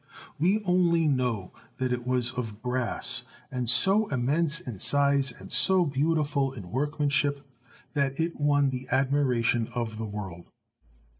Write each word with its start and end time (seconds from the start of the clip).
We 0.39 0.63
only 0.63 1.07
know 1.07 1.53
that 1.77 1.93
it 1.93 2.07
was 2.07 2.31
of 2.31 2.63
brass, 2.63 3.23
and 3.51 3.69
so 3.69 4.07
immense 4.07 4.59
in 4.59 4.79
size, 4.79 5.31
and 5.31 5.51
so 5.51 5.85
beautiful 5.85 6.53
in 6.53 6.71
workmanship, 6.71 7.45
that 7.93 8.19
it 8.19 8.39
won 8.39 8.71
the 8.71 8.87
admiration 8.89 9.69
of 9.75 9.99
the 9.99 10.07
world. 10.07 10.47